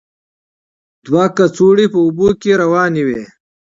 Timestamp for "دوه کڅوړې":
1.05-1.85